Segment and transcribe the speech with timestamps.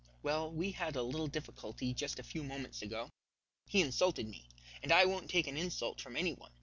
[0.23, 3.11] Well, we had a little difficulty just a few moments ago;
[3.67, 4.49] he insulted me,
[4.81, 6.53] and I won't take an insult from any one.